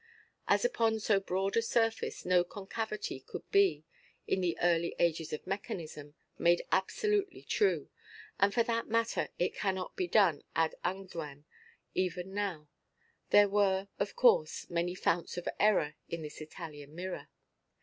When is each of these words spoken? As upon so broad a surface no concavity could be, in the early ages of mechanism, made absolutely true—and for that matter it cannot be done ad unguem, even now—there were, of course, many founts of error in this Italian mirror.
As 0.47 0.65
upon 0.65 0.99
so 0.99 1.19
broad 1.19 1.55
a 1.55 1.61
surface 1.61 2.25
no 2.25 2.43
concavity 2.43 3.19
could 3.19 3.47
be, 3.51 3.83
in 4.25 4.41
the 4.41 4.57
early 4.59 4.95
ages 4.97 5.31
of 5.31 5.45
mechanism, 5.45 6.15
made 6.39 6.63
absolutely 6.71 7.43
true—and 7.43 8.51
for 8.51 8.63
that 8.63 8.87
matter 8.87 9.29
it 9.37 9.53
cannot 9.53 9.95
be 9.95 10.07
done 10.07 10.43
ad 10.55 10.73
unguem, 10.83 11.43
even 11.93 12.33
now—there 12.33 13.47
were, 13.49 13.89
of 13.99 14.15
course, 14.15 14.67
many 14.71 14.95
founts 14.95 15.37
of 15.37 15.47
error 15.59 15.93
in 16.09 16.23
this 16.23 16.41
Italian 16.41 16.95
mirror. 16.95 17.29